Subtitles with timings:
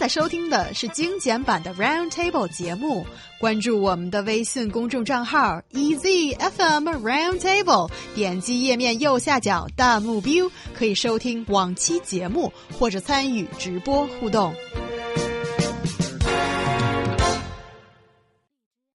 [0.00, 3.06] 在收听的是精简版的 Round Table 节目。
[3.40, 14.54] 关注我们的微信公众账号 EZFM Round Table，点击页面右下角弹幕 view，可以收听往期节目或者参与直播互动。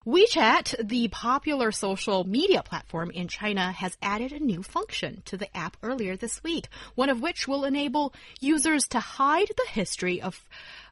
[0.03, 5.45] WeChat, the popular social media platform in China, has added a new function to the
[5.55, 6.65] app earlier this week,
[6.95, 10.39] one of which will enable users to hide the history of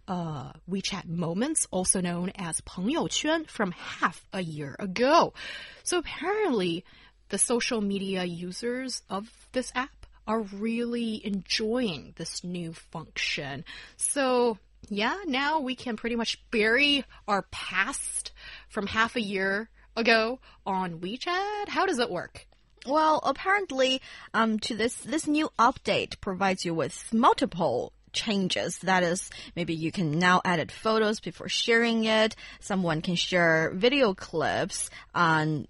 [0.07, 5.33] uh, WeChat moments, also known as 朋友圈, from half a year ago.
[5.83, 6.83] So apparently,
[7.29, 13.65] the social media users of this app are really enjoying this new function.
[13.97, 14.57] So
[14.87, 18.31] yeah, now we can pretty much bury our past
[18.69, 21.69] from half a year ago on WeChat.
[21.69, 22.45] How does it work?
[22.85, 24.01] Well, apparently,
[24.33, 28.78] um, to this this new update provides you with multiple changes.
[28.78, 32.36] That is, maybe you can now edit photos before sharing it.
[32.60, 35.66] Someone can share video clips on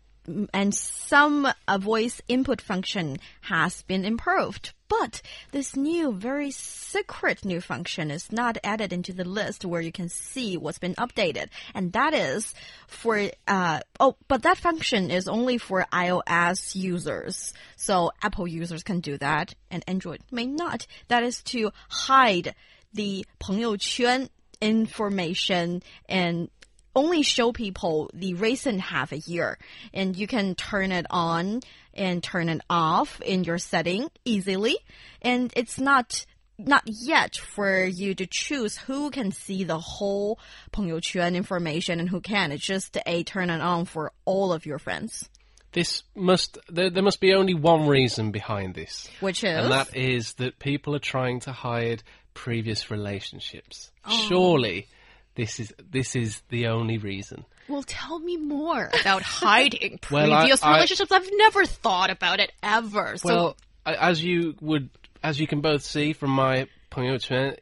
[0.54, 4.72] and some uh, voice input function has been improved.
[4.87, 5.21] But
[5.51, 10.09] this new, very secret new function is not added into the list where you can
[10.09, 11.49] see what's been updated.
[11.75, 12.53] And that is
[12.87, 17.53] for, uh, oh, but that function is only for iOS users.
[17.75, 20.87] So Apple users can do that and Android may not.
[21.07, 22.55] That is to hide
[22.93, 24.29] the 朋友圈
[24.61, 26.49] information and
[26.95, 29.57] only show people the recent half a year
[29.93, 31.61] and you can turn it on
[31.93, 34.77] and turn it off in your setting easily
[35.21, 36.25] and it's not
[36.57, 40.39] not yet for you to choose who can see the whole
[40.71, 42.51] 朋友圈 information and who can.
[42.51, 45.29] It's just a turn it on for all of your friends.
[45.71, 49.95] This must there, there must be only one reason behind this, Which is and that
[49.95, 53.91] is that people are trying to hide previous relationships.
[54.27, 54.87] Surely,
[55.34, 57.44] this is this is the only reason.
[57.68, 61.10] Well, tell me more about hiding previous I, relationships.
[61.10, 63.16] I've never thought about it ever.
[63.16, 63.28] So.
[63.28, 64.90] Well, I, as you would,
[65.22, 67.52] as you can both see from my point of view,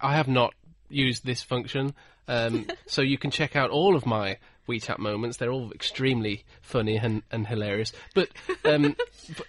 [0.00, 0.54] I have not
[0.88, 1.94] used this function,
[2.28, 5.36] um, so you can check out all of my WeChat moments.
[5.36, 7.92] They're all extremely funny and, and hilarious.
[8.14, 8.28] But,
[8.64, 8.96] um,
[9.36, 9.46] but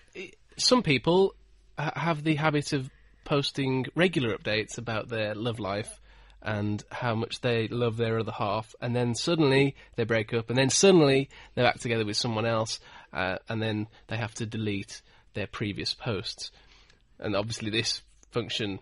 [0.57, 1.35] some people
[1.77, 2.89] have the habit of
[3.25, 5.99] posting regular updates about their love life
[6.45, 10.57] and how much they love their other half, and then suddenly they break up, and
[10.57, 12.79] then suddenly they're back together with someone else,
[13.11, 15.01] uh, and then they have to delete
[15.33, 16.51] their previous posts.
[17.19, 18.79] And obviously, this function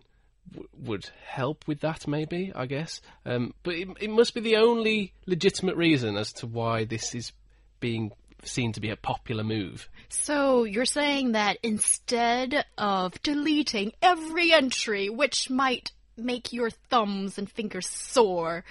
[0.51, 3.00] w- would help with that, maybe, I guess.
[3.25, 7.31] Um, but it, it must be the only legitimate reason as to why this is
[7.80, 8.12] being
[8.44, 9.88] seen to be a popular move.
[10.09, 17.50] So you're saying that instead of deleting every entry, which might make your thumbs and
[17.50, 18.63] fingers sore,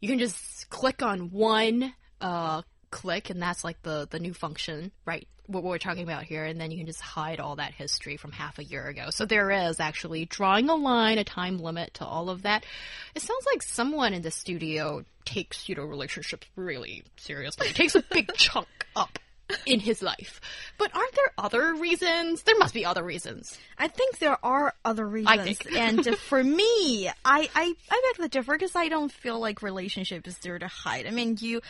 [0.00, 4.92] you can just click on one uh, click, and that's like the the new function,
[5.04, 5.26] right?
[5.46, 8.32] What we're talking about here, and then you can just hide all that history from
[8.32, 9.10] half a year ago.
[9.10, 12.64] So there is actually drawing a line, a time limit to all of that.
[13.14, 17.68] It sounds like someone in the studio takes you know relationships really seriously.
[17.68, 19.18] It takes a big chunk up
[19.66, 20.40] in his life.
[20.78, 22.42] But aren't there other reasons?
[22.42, 23.58] There must be other reasons.
[23.78, 25.58] I think there are other reasons.
[25.58, 25.66] think.
[25.76, 29.62] and uh, for me, I, I, I beg to differ because I don't feel like
[29.62, 31.06] relationship is there to hide.
[31.06, 31.60] I mean, you,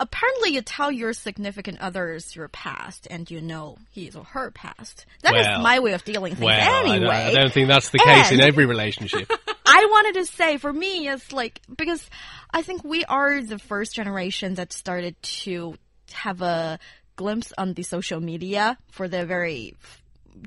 [0.00, 5.06] apparently you tell your significant others your past and you know his or her past.
[5.22, 7.14] That is Well, my way of dealing things Well, I don't- anyway.
[7.14, 9.30] I don't think that's the case in every relationship.
[9.66, 12.08] I wanted to say for me, it's like because
[12.50, 15.76] I think we are the first generation that started to
[16.12, 16.78] have a
[17.15, 19.75] glimpse on the social media for the very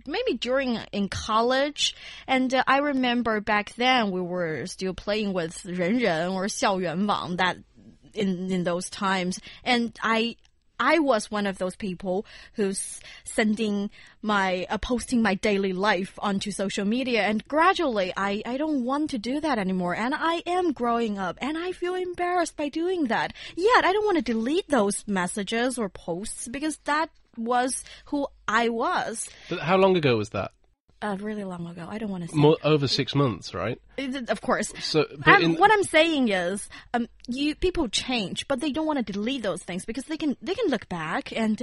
[0.07, 1.95] maybe during in college
[2.27, 7.57] and uh, i remember back then we were still playing with 人人 or 校园网 that
[8.15, 10.37] in in those times and i
[10.80, 13.90] I was one of those people who's sending
[14.22, 17.24] my, uh, posting my daily life onto social media.
[17.24, 19.96] And gradually, I, I don't want to do that anymore.
[19.96, 23.34] And I am growing up and I feel embarrassed by doing that.
[23.56, 28.70] Yet, I don't want to delete those messages or posts because that was who I
[28.70, 30.52] was but how long ago was that?
[31.02, 31.86] Uh, really long ago.
[31.90, 32.36] I don't want to say.
[32.36, 33.80] More, over six months, right?
[33.98, 34.74] Of course.
[34.80, 38.86] So, but I'm- in, what I'm saying is, um, you people change, but they don't
[38.86, 41.62] want to delete those things because they can they can look back and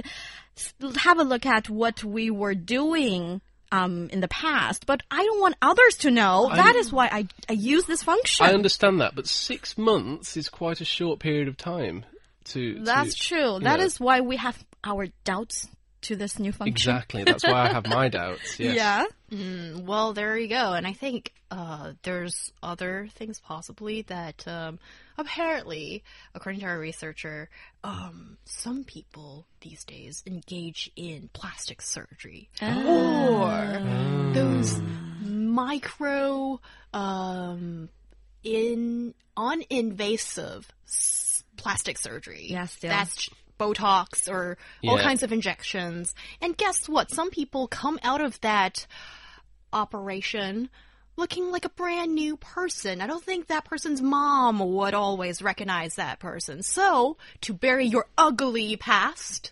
[0.97, 3.41] have a look at what we were doing
[3.71, 4.85] um, in the past.
[4.85, 6.49] But I don't want others to know.
[6.53, 8.45] that is why I I use this function.
[8.45, 12.05] I understand that, but six months is quite a short period of time
[12.45, 12.79] to.
[12.83, 13.59] That's to, true.
[13.59, 13.85] That know.
[13.85, 15.67] is why we have our doubts
[16.05, 16.71] to this new function?
[16.71, 17.23] Exactly.
[17.23, 18.59] That's why I have my doubts.
[18.59, 18.75] Yes.
[19.31, 19.75] Yeah.
[19.79, 20.73] Well, there you go.
[20.73, 24.79] And I think uh, there's other things possibly that um,
[25.17, 26.03] apparently,
[26.33, 27.49] according to our researcher,
[27.83, 33.81] um, some people these days engage in plastic surgery or
[34.33, 34.79] those
[35.21, 36.59] micro,
[36.93, 37.89] um,
[38.43, 42.47] in uninvasive s- plastic surgery.
[42.49, 42.89] Yeah, still.
[42.89, 44.57] That's Botox or
[44.87, 46.13] all kinds of injections.
[46.41, 47.11] And guess what?
[47.11, 48.87] Some people come out of that
[49.73, 50.69] operation
[51.17, 53.01] looking like a brand new person.
[53.01, 56.61] I don't think that person's mom would always recognize that person.
[56.61, 59.51] So, to bury your ugly past,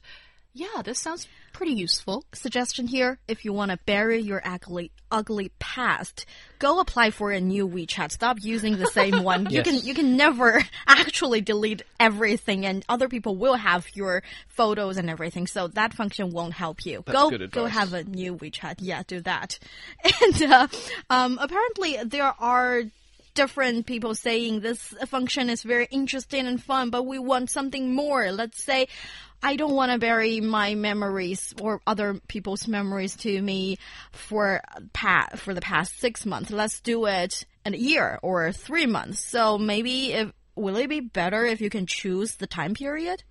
[0.53, 2.25] yeah, this sounds pretty useful.
[2.33, 6.25] Suggestion here: if you want to bury your ugly, ugly past,
[6.59, 8.11] go apply for a new WeChat.
[8.11, 9.49] Stop using the same one.
[9.49, 14.97] You can you can never actually delete everything, and other people will have your photos
[14.97, 15.47] and everything.
[15.47, 17.03] So that function won't help you.
[17.05, 18.75] That's go go have a new WeChat.
[18.79, 19.59] Yeah, do that.
[20.21, 20.67] And uh,
[21.09, 22.83] um, apparently there are
[23.33, 28.31] different people saying this function is very interesting and fun, but we want something more.
[28.31, 28.87] Let's say
[29.43, 33.77] I don't want to bury my memories or other people's memories to me
[34.13, 34.61] for
[34.93, 36.49] pa for the past six months.
[36.49, 39.19] Let's do it in a year or three months.
[39.19, 43.23] So maybe if will it be better if you can choose the time period?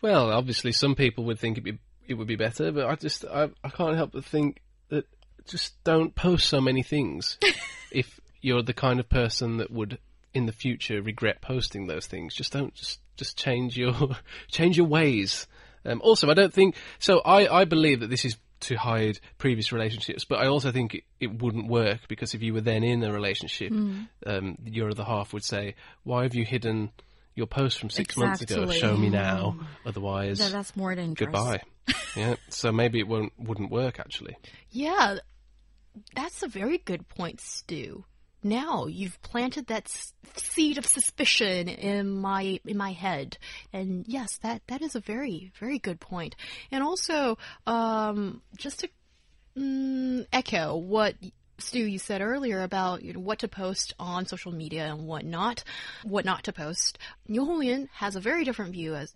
[0.00, 3.24] Well, obviously, some people would think it be it would be better, but I just
[3.26, 5.06] I, I can't help but think that
[5.46, 7.38] just don't post so many things
[7.90, 9.98] if you're the kind of person that would
[10.34, 12.34] in the future regret posting those things.
[12.34, 13.94] Just don't just just change your
[14.50, 15.46] change your ways.
[15.86, 17.20] Um, also, I don't think so.
[17.20, 21.04] I I believe that this is to hide previous relationships, but I also think it,
[21.20, 23.70] it wouldn't work because if you were then in a relationship,
[24.26, 26.90] um, your other half would say, "Why have you hidden?"
[27.36, 28.70] Your post from six months ago.
[28.70, 29.58] Show me now.
[29.84, 31.32] Otherwise, That, that's more dangerous.
[31.32, 31.62] goodbye.
[32.16, 34.36] yeah, so maybe it won't wouldn't work actually.
[34.70, 35.16] Yeah,
[36.14, 38.04] that's a very good point, Stu.
[38.44, 39.88] Now you've planted that
[40.36, 43.38] seed of suspicion in my in my head,
[43.72, 46.36] and yes, that that is a very very good point.
[46.70, 48.88] And also, um, just to
[49.56, 51.14] mm, echo what
[51.58, 55.24] Stu you said earlier about you know, what to post on social media and what
[55.24, 55.62] not,
[56.02, 56.98] what not to post.
[57.28, 59.14] Niu Honglin has a very different view as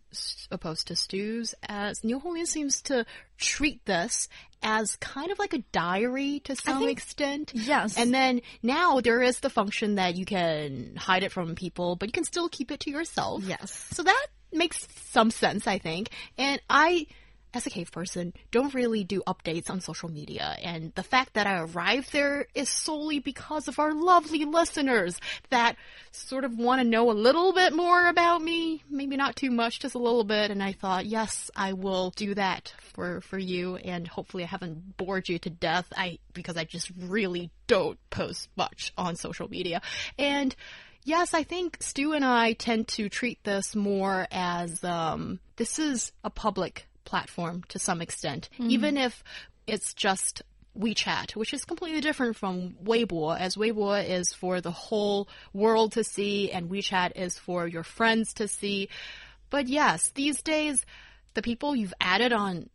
[0.50, 3.04] opposed to Stu's, as Niu Honglin seems to
[3.38, 4.28] treat this
[4.62, 7.52] as kind of like a diary to some think- extent.
[7.54, 7.96] Yes.
[7.96, 12.08] And then now there is the function that you can hide it from people, but
[12.08, 13.42] you can still keep it to yourself.
[13.44, 13.72] Yes.
[13.92, 16.10] So that makes some sense, I think.
[16.36, 17.06] And I,
[17.54, 20.56] as a cave person, don't really do updates on social media.
[20.62, 25.18] And the fact that I arrived there is solely because of our lovely listeners
[25.50, 25.76] that
[26.10, 28.82] sort of want to know a little bit more about me.
[28.90, 30.50] Maybe not too much, just a little bit.
[30.50, 33.76] And I thought, yes, I will do that for, for you.
[33.76, 35.86] And hopefully I haven't bored you to death.
[35.96, 39.80] I, because I just really don't post much on social media.
[40.18, 40.54] And
[41.04, 46.12] Yes, I think Stu and I tend to treat this more as um, this is
[46.22, 48.70] a public platform to some extent, mm-hmm.
[48.70, 49.24] even if
[49.66, 50.42] it's just
[50.78, 56.04] WeChat, which is completely different from Weibo, as Weibo is for the whole world to
[56.04, 58.88] see, and WeChat is for your friends to see.
[59.50, 60.84] But yes, these days,
[61.34, 62.68] the people you've added on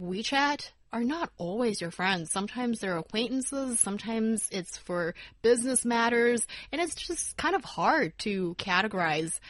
[0.00, 2.30] WeChat are not always your friends.
[2.30, 8.54] Sometimes they're acquaintances, sometimes it's for business matters, and it's just kind of hard to
[8.58, 9.40] categorize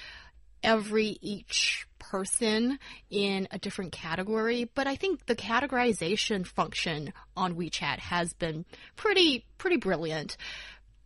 [0.63, 2.79] every each person
[3.11, 8.65] in a different category, but I think the categorization function on WeChat has been
[8.97, 10.37] pretty pretty brilliant.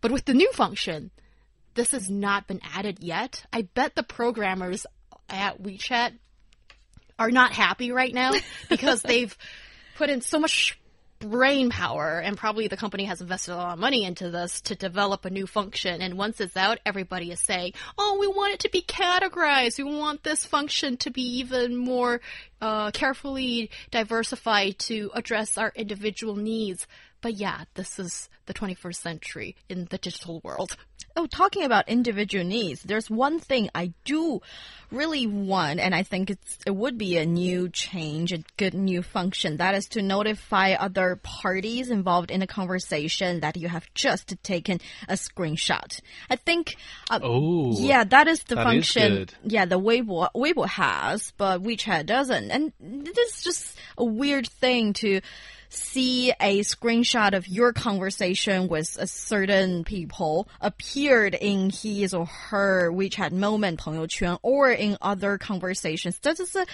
[0.00, 1.10] But with the new function,
[1.74, 3.44] this has not been added yet.
[3.52, 4.86] I bet the programmers
[5.28, 6.12] at WeChat
[7.18, 8.32] are not happy right now
[8.68, 9.36] because they've
[9.96, 10.78] put in so much
[11.18, 14.74] brain power and probably the company has invested a lot of money into this to
[14.74, 16.02] develop a new function.
[16.02, 19.78] And once it's out everybody is saying oh we want it to be categorized.
[19.78, 22.20] We want this function to be even more
[22.60, 26.86] uh, carefully diversified to address our individual needs.
[27.20, 30.76] But yeah this is the 21st century in the digital world
[31.18, 34.42] Oh, talking about individual needs, there's one thing I do
[34.90, 39.00] really want, and I think it's it would be a new change, a good new
[39.02, 39.56] function.
[39.56, 44.78] That is to notify other parties involved in a conversation that you have just taken
[45.08, 45.98] a screenshot.
[46.28, 46.76] I think.
[47.10, 49.14] Uh, Oh, yeah, that is the that is function.
[49.16, 49.34] good.
[49.44, 54.92] Yeah, the Weibo Weibo has, but WeChat doesn't, and this is just a weird thing
[54.94, 55.22] to
[55.69, 62.91] see a screenshot of your conversation with a certain people appeared in his or her
[62.91, 66.19] WeChat moment 朋友圈 or in other conversations.
[66.19, 66.65] That is a,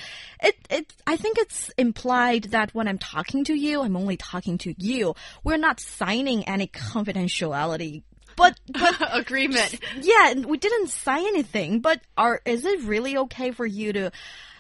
[0.42, 4.58] it, it, I think it's implied that when I'm talking to you, I'm only talking
[4.60, 5.16] to you.
[5.44, 8.04] We're not signing any confidentiality
[8.38, 9.80] but but agreement.
[10.00, 11.82] Yeah, we didn't sign anything.
[11.82, 14.12] But are is it really okay for you to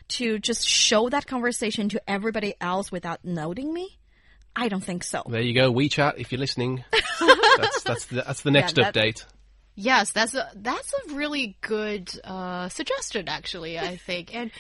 [0.10, 3.98] to just show that conversation to everybody else without noting me?
[4.55, 5.23] I don't think so.
[5.29, 6.15] There you go, WeChat.
[6.19, 9.25] If you're listening, that's that's the, that's the next that- update.
[9.75, 13.79] Yes, that's a that's a really good uh, suggestion, actually.
[13.79, 14.51] I think, and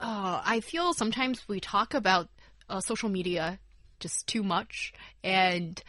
[0.00, 2.28] uh, I feel sometimes we talk about
[2.68, 3.60] uh, social media
[4.00, 5.80] just too much, and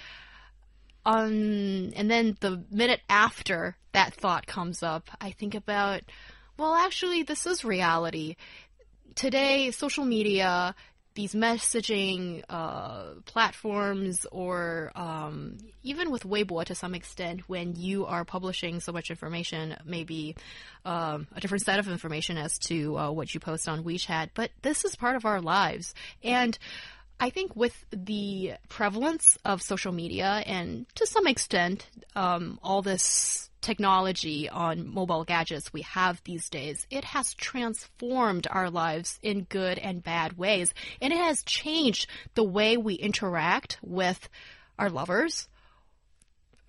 [1.07, 6.01] um, and then the minute after that thought comes up, I think about,
[6.57, 8.35] well, actually, this is reality.
[9.15, 10.75] Today, social media,
[11.17, 18.23] these messaging uh, platforms, or um, even with Weibo to some extent, when you are
[18.23, 20.35] publishing so much information, maybe
[20.85, 24.51] um, a different set of information as to uh, what you post on WeChat, but
[24.61, 25.95] this is part of our lives.
[26.23, 26.55] And
[27.19, 33.46] I think with the prevalence of social media and to some extent, um, all this
[33.61, 39.77] technology on mobile gadgets we have these days, it has transformed our lives in good
[39.79, 40.73] and bad ways.
[41.01, 44.29] And it has changed the way we interact with
[44.77, 45.47] our lovers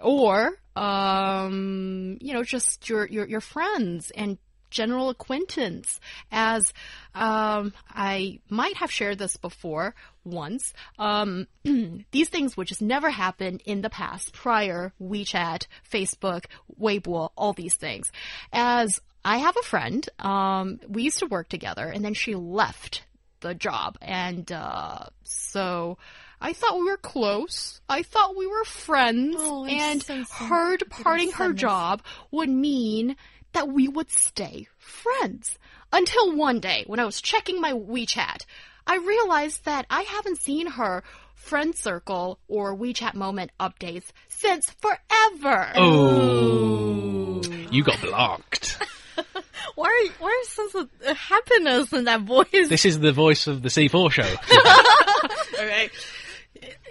[0.01, 4.39] or, um, you know, just your, your, your friends and
[4.71, 6.73] general acquaintance as
[7.15, 9.95] um, I might have shared this before
[10.25, 10.73] once.
[10.99, 11.47] Um,
[12.11, 16.45] these things would just never happen in the past prior WeChat, Facebook,
[16.81, 18.11] Weibo, all these things.
[18.53, 23.05] As I have a friend, um, we used to work together and then she left
[23.41, 23.99] the job.
[24.01, 25.99] And uh, so
[26.41, 27.81] I thought we were close.
[27.89, 29.37] I thought we were friends.
[29.39, 33.17] Oh, and so her departing her job would mean
[33.53, 35.59] that we would stay friends.
[35.93, 38.45] Until one day, when I was checking my WeChat,
[38.87, 41.03] I realized that I haven't seen her
[41.35, 45.73] friend circle or WeChat moment updates since forever.
[45.77, 48.79] Oh, you got blocked.
[49.75, 52.69] Why why is such a happiness in that voice?
[52.69, 54.23] this is the voice of the C4 show.
[55.55, 55.91] Okay.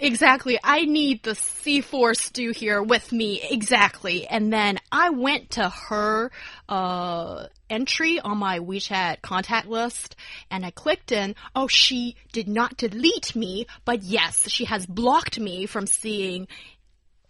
[0.00, 0.58] Exactly.
[0.62, 3.40] I need the C4 stew here with me.
[3.50, 4.26] Exactly.
[4.26, 6.30] And then I went to her
[6.68, 10.16] uh, entry on my WeChat contact list
[10.50, 11.34] and I clicked in.
[11.54, 16.48] Oh, she did not delete me, but yes, she has blocked me from seeing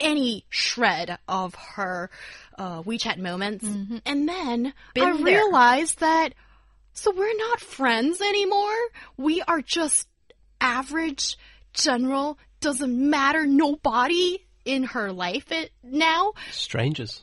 [0.00, 2.10] any shred of her
[2.56, 3.64] uh, WeChat moments.
[4.06, 5.24] And then Been I there.
[5.24, 6.34] realized that
[6.92, 8.76] so we're not friends anymore.
[9.16, 10.08] We are just
[10.60, 11.38] average,
[11.82, 16.32] general, doesn't matter, nobody in her life it, now.
[16.50, 17.22] Strangers,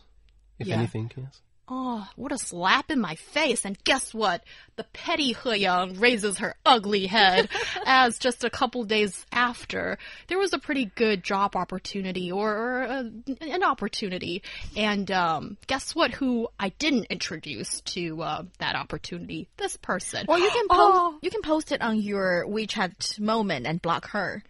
[0.60, 0.78] if Yeah.
[0.78, 1.42] anything, yes.
[1.68, 3.66] Oh, what a slap in my face.
[3.66, 4.44] And guess what?
[4.76, 7.50] The petty He Yang raises her ugly head
[7.88, 12.84] as just a couple days after there was a pretty good job opportunity or, or
[12.84, 13.04] uh,
[13.42, 14.44] an opportunity.
[14.78, 16.12] And um, guess what?
[16.12, 19.48] Who I didn't introduce to uh, that opportunity?
[19.58, 20.26] This person.
[20.28, 21.18] Well, you can post Oh.
[21.24, 24.44] you can post it on your WeChat moment and block her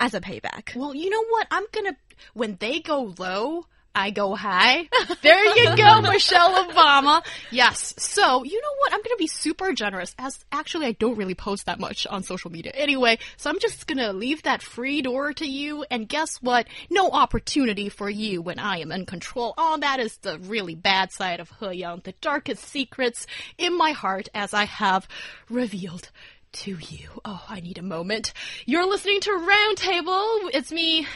[0.00, 0.74] as a payback.
[0.74, 1.46] Well, you know what?
[1.50, 1.96] I'm gonna
[2.34, 3.66] when they go low,
[3.96, 4.88] I go high.
[5.22, 7.24] There you go, Michelle Obama.
[7.50, 7.94] Yes.
[7.96, 8.92] So, you know what?
[8.92, 12.22] I'm going to be super generous as actually I don't really post that much on
[12.22, 13.18] social media anyway.
[13.36, 15.84] So I'm just going to leave that free door to you.
[15.90, 16.66] And guess what?
[16.90, 19.54] No opportunity for you when I am in control.
[19.56, 23.26] Oh, that is the really bad side of He Yang, the darkest secrets
[23.56, 25.08] in my heart as I have
[25.48, 26.10] revealed
[26.52, 27.08] to you.
[27.24, 28.32] Oh, I need a moment.
[28.66, 30.50] You're listening to Roundtable.
[30.52, 31.06] It's me,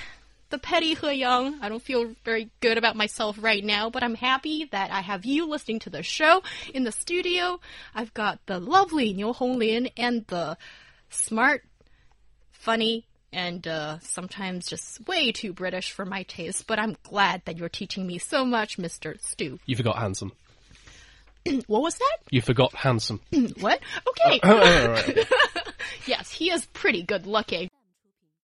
[0.50, 1.58] the petty He Yang.
[1.62, 5.24] I don't feel very good about myself right now, but I'm happy that I have
[5.24, 6.42] you listening to the show
[6.74, 7.60] in the studio.
[7.94, 10.56] I've got the lovely Niu Honglin and the
[11.08, 11.64] smart,
[12.52, 17.56] funny, and uh, sometimes just way too British for my taste, but I'm glad that
[17.56, 19.20] you're teaching me so much, Mr.
[19.22, 19.58] Stu.
[19.66, 20.32] You forgot handsome.
[21.68, 22.18] What was that?
[22.30, 23.20] You forgot handsome.
[23.60, 23.80] What?
[24.08, 24.40] Okay.
[24.42, 25.24] Oh, all right, okay.
[26.06, 27.70] yes, he is pretty good looking.